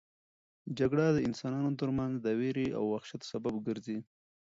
جګړه 0.77 1.05
د 1.13 1.17
انسانانو 1.27 1.71
ترمنځ 1.81 2.13
د 2.21 2.27
وېرې 2.39 2.67
او 2.77 2.83
وحشت 2.93 3.21
سبب 3.31 3.53
ګرځي. 3.67 3.99